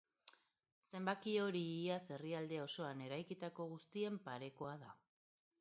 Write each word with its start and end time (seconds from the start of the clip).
Zenbaki 0.95 1.33
hori 1.41 1.61
iaz 1.73 1.99
herrialde 2.15 2.59
osoan 2.63 3.07
eraikitako 3.11 3.71
guztien 3.75 4.21
parekoa 4.29 4.77
da. 4.87 4.95